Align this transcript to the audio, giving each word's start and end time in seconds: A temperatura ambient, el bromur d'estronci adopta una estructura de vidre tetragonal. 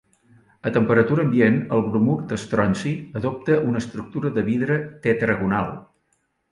A 0.69 0.71
temperatura 0.77 1.25
ambient, 1.27 1.59
el 1.77 1.85
bromur 1.89 2.17
d'estronci 2.31 2.95
adopta 3.21 3.61
una 3.69 3.85
estructura 3.87 4.35
de 4.41 4.49
vidre 4.53 4.81
tetragonal. 5.07 5.75